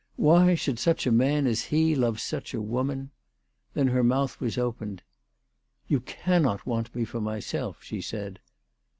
[0.15, 3.11] Why should such a man as he love such a woman?
[3.75, 5.03] Then her mouth was opened."
[5.87, 8.39] You cannot want me for myself/' she said.